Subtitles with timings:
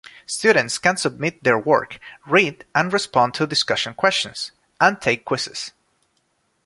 [0.25, 5.73] Students can submit their work, read and respond to discussion questions, and take quizzes.